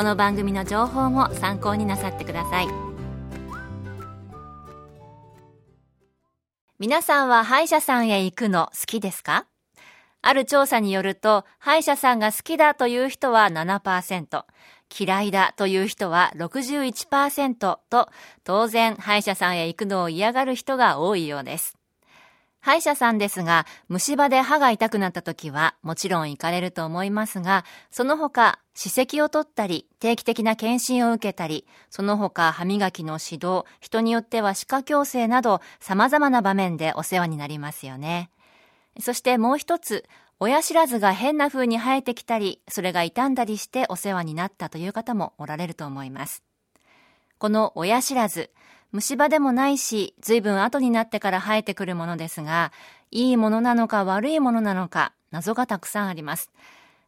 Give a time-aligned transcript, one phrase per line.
[0.00, 2.68] この番組の情報も参考になさってください。
[6.78, 9.44] 皆さんは歯医者さんへ行くの好きですか？
[10.22, 14.44] ある調査によると歯医者さんが好きだという人は7%
[14.98, 17.58] 嫌いだという人は61%
[17.90, 18.08] と
[18.42, 21.76] 当然歯医者さんへ行くのを嫌がる人が多いようです。
[22.60, 38.30] 歯医者さんですが、虫歯で歯が痛くなった時はもちろん行かれると思いますが、その他、歯石を取ったり、定期的な検診を受けたり、その他歯磨きの指導、人によっては歯科矯正など様々な場面でお世話になりますよね。
[39.00, 40.04] そしてもう一つ、
[40.38, 46.42] 親知らずが変な風に生えてきたり、それが傷んだりしてお世話になったという方もおられると思います。
[47.38, 48.50] この親知らず、
[48.92, 52.72] 虫歯でもないし、随分後になってから生えてくるものですが、
[53.10, 56.50] いいものなのか悪いものなのか、謎がたくさんあります。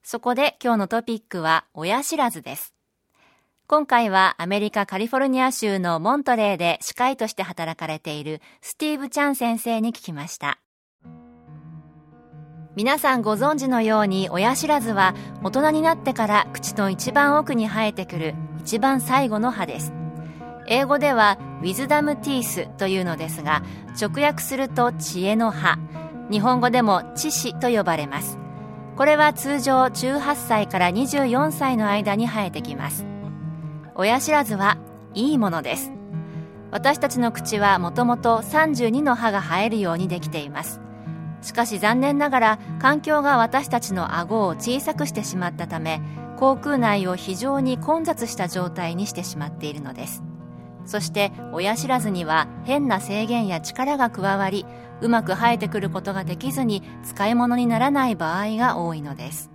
[0.03, 2.75] そこで今日のトピックは、親知らずです。
[3.67, 10.59] 今回はアメリカカリフォルニア州のモントレーで歯科医として働かれているスティーブ・チャン先生に聞きました。
[12.75, 20.02] 皆さんご存知のように親知らずは大人になってから口の一番奥に生えてくる一番最後の歯です。
[20.67, 23.63] 英語ではウィズダムティースというのですが
[24.01, 25.79] 直訳すると知恵の葉。
[26.31, 28.39] 日本語でも知識と呼ばれます。
[28.97, 33.07] これは通常18歳から24歳の間に生えてきます。
[33.95, 34.79] 親知らずは
[35.15, 35.93] いいものです。
[36.71, 40.81] 私たちの口はもともと32の歯が生えるようにできています。
[41.43, 46.01] しかし残念ながら環境が私たちの顎を小さくしてしまったため
[46.39, 50.23] 口腔内を非常に混雑した状態にしてしまっているのです。
[50.85, 54.67] そして親知らずには変な制限や力が加わり
[55.01, 59.51] うまく生えてくることができずに使い物にならない場合が多いのです。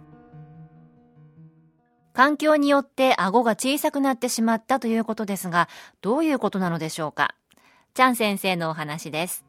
[2.14, 5.70] 環境によって顎が小さくなってしまったということですが
[6.02, 7.36] どういうことなのでしょうか？
[7.94, 9.46] チャン先生のお話です。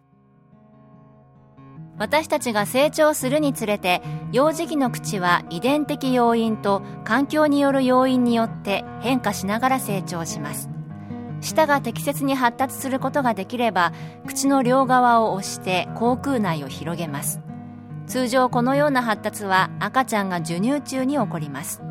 [1.97, 10.71] 私たちが成長するにつれて幼児期の口は遺伝的要因と環境による要因によって変化しながら成長します。
[11.41, 13.93] 舌が適切に発達することができれば
[14.27, 17.41] 口の両側を押して口腔内を広げます。
[18.07, 21.83] 通常このような発達は赤ちゃんが授乳中に起こります。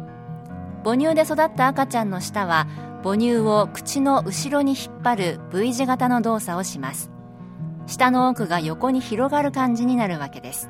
[0.83, 2.67] 母乳で育った赤ちゃんの舌は
[3.03, 7.11] 母乳を口の後ろに引っ張る V 字型の動作をします。
[7.85, 10.69] 舌の奥が横に広がる感じになるわけです。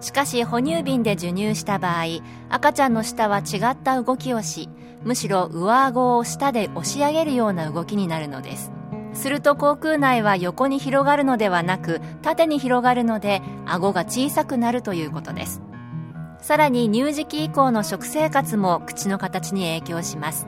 [0.00, 2.04] しかし哺乳瓶で授乳した場合
[2.48, 4.70] 赤ちゃんの舌は違った動きをし
[5.02, 8.72] むしろ上顎を下で押し上げるような動きになるのです。
[9.12, 15.62] すると口腔内は横に広がるのではなく縦に広がるので顎が小さくなるということです。
[16.38, 20.46] さらに乳児期以降の食生活も口の形に影響します。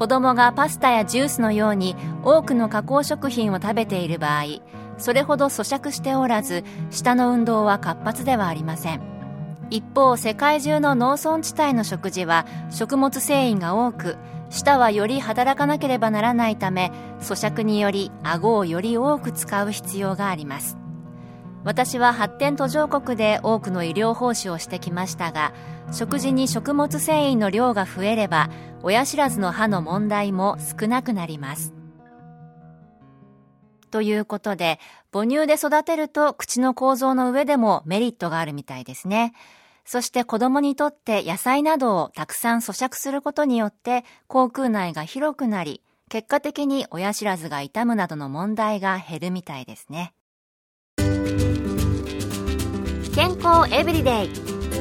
[0.00, 4.44] 子供がパスタやジュースのように多くの加工食品を食べている場合
[4.96, 9.09] それほど咀嚼しておらず舌の運動は活発ではありません。
[9.70, 14.16] 一方世界中の農村地帯の食事は食物繊維が多く
[14.50, 16.90] 舌はより働かなければならないため
[17.20, 20.76] 咀嚼により顎をより多く使う必要があります。
[21.62, 25.52] 私は発展途上国で多くの医療奉仕をしてきましたが
[25.92, 28.48] 食事に食物繊維の量が増えれば
[28.82, 31.74] 親知らずの歯の問題も少なくなります。
[33.90, 34.80] ということで
[35.12, 39.32] 母乳で育てると口の構造の上でもメリットがあるみたいですね。
[39.92, 50.14] そして子供にとって野菜などをたくさん咀嚼することによって口腔内が広くなり、結果的に親知らずが痛むなどの問題が減るみたいですね。
[53.16, 54.30] 健康エブリデイ。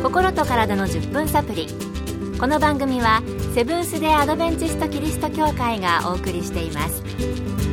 [0.04, 1.66] 心と体の10分サプリ。
[2.40, 3.24] この番組は
[3.56, 7.69] セブンス・デ・アドベンチスト・キリスト教会がお送りしています。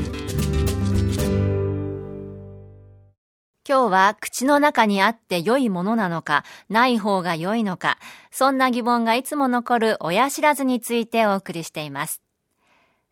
[3.69, 7.99] 今日は口の中にあって良いものなのか、ない方が良いのか、
[8.31, 12.23] そんな疑問がいつも残る親知らずについてお送りしています。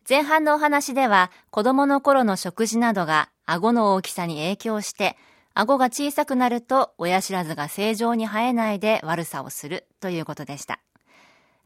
[0.07, 5.17] 前半のお話では子供の頃の食事などが顎の大きさに影響して
[5.55, 10.79] 顎が小さくなると親知らずが正常に生えないで悪さをするということでした。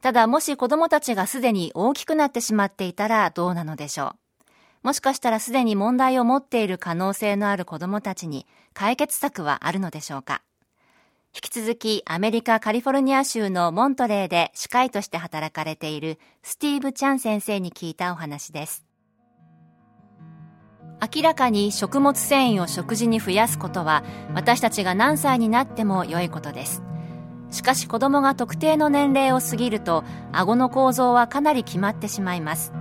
[0.01, 4.28] ただもし子供たちがすでに大きくなってしまっていたらどうなのでしょう。
[4.83, 10.41] もしかしたらすでに問題を持っている可能性のある子供たちに解決策はあるのでしょうか？
[11.35, 18.85] 引き続きアメリカカリフォルニア州のモントレーで歯科医として働かれているスティーブ・チャン先生に聞いたお話です。
[21.15, 24.03] 明らかに食物繊維を食事に増やすことは
[24.33, 26.81] 私たちが何歳になっても良いことです。
[27.51, 32.73] しかし子供が特定の年齢を過ぎると顎の構造はかなり決まってしまいます。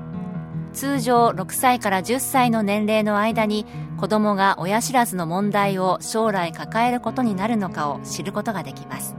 [0.79, 3.67] 通常6歳から10歳の年齢の間に
[3.99, 9.17] 子供が親知らずの問題を将来抱えることになるのかを知ることができます。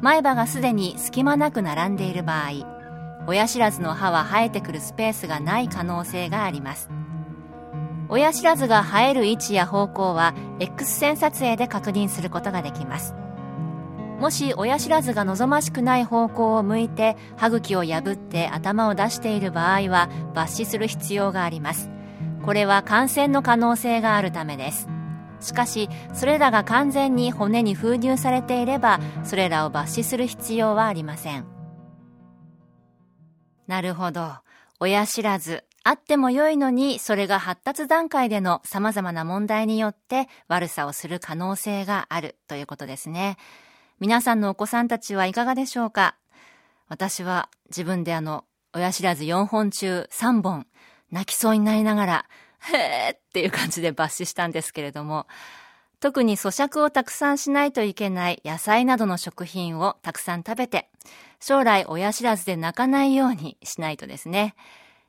[0.00, 6.88] 前歯がすでに隙間なく並んでいる場合親知らずの歯は生えてくるスペースがない可能性があります。
[8.08, 13.14] 親知らずが生える位置や方向は X 線撮影で確認することができます。
[14.20, 21.90] もし親知らずが望ましくない方向を向いて歯茎を破って頭を出している場合は抜歯する必要があります。
[22.44, 24.88] これは感染の可能性があるためです。
[25.40, 31.46] しかしそれらが完全に骨に封入されていればそれらを抜歯する必要はありません。
[33.66, 34.34] なるほど。
[34.80, 35.64] 親知らず。
[35.84, 43.36] あっても良いのにそれが発達段階での様々な問題によって悪さをする可能性があるということですね。
[44.02, 46.16] 皆さんのお子さんたちはいかがでしょうか？
[46.88, 48.44] 私は自分であの、
[48.74, 50.66] 親知らず4本中3本、
[51.12, 52.24] 泣きそうになりながら、
[52.72, 55.28] へーっていう感じで抜歯したんですけれども、
[56.00, 60.90] 特に咀嚼をたくさんしないといけない野菜などの食品をたくさん食べて、
[61.38, 64.56] 将来親知らずで泣かないようにしないとですね。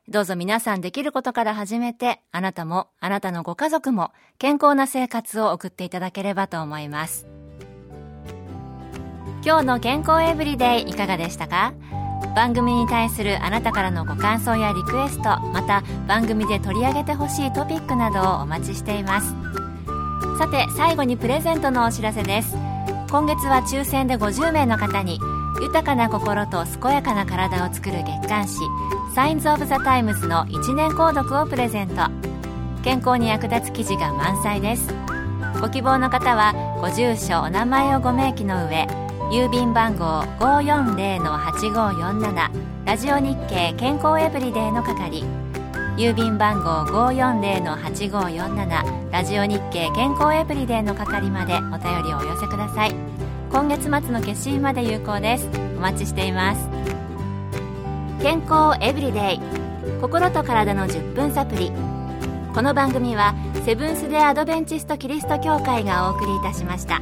[0.07, 7.25] どうぞ皆さんできることから始めて、あなたもあなたのご家族も健康な生活を送っていただければと思います。
[9.45, 11.73] 今日の健康エブリデイいかがでしたか？
[12.33, 19.35] 番組に対するあなたからのご感想やリクエストまた番組で取り上げてほしいトピックなどをお待ちしています。
[20.39, 22.55] さて最後にプレゼントのお知らせです。
[23.11, 25.19] 今月は抽選で50名の方に
[25.61, 28.61] 豊かな心と健やかな体を作る月刊誌
[29.13, 32.09] サインズ・オブ・ザ・タイムズの1年購読をプレゼント。
[32.81, 34.87] 健康に役立つ記事が満載です。
[35.59, 38.87] ご希望の方はご住所お名前をご明記の上
[39.33, 45.23] 郵便番号540-8547ラジオ日経健康エブリデイの係。
[45.97, 52.93] 郵便番号540-8547ラジオ日経健康エブリデイの係までお便りをお寄せください。
[53.49, 55.49] 今月末の決心まで有効です。
[55.77, 56.69] お待ちしています。
[58.21, 59.39] 健康エブリデイ
[59.99, 61.71] 心と体の10分サプリ。
[62.53, 63.33] この番組は
[63.65, 67.01] セブンス・デ・アドベンチスト・キリスト教会がお送りいたしました。